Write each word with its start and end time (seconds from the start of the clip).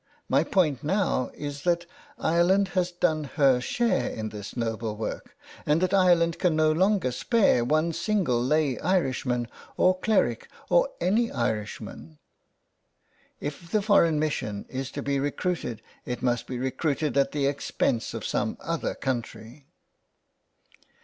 My 0.27 0.43
point 0.43 0.83
now 0.83 1.29
is 1.35 1.61
that 1.61 1.85
Ireland 2.17 2.69
has 2.69 2.91
done 2.91 3.25
her 3.35 3.59
share 3.61 4.09
in 4.09 4.29
this 4.29 4.57
noble 4.57 4.95
work, 4.97 5.37
and 5.63 5.79
that 5.81 5.93
Ireland 5.93 6.39
can 6.39 6.55
no 6.55 6.71
longer 6.71 7.11
spare 7.11 7.63
one 7.63 7.93
single 7.93 8.41
lay 8.43 8.79
Irishman 8.79 9.47
or 9.77 9.99
cleric 9.99 10.49
or 10.71 10.89
any 10.99 11.31
Irishwoman. 11.31 12.17
If 13.39 13.69
the 13.69 13.83
foreign 13.83 14.17
mission 14.17 14.65
is 14.69 14.89
to 14.93 15.03
be 15.03 15.19
recruited 15.19 15.83
it 16.03 16.23
must 16.23 16.47
be 16.47 16.57
recruited 16.57 17.15
at 17.15 17.31
the 17.31 17.45
expense 17.45 18.15
of 18.15 18.25
some 18.25 18.57
other 18.59 18.95
country." 18.95 19.67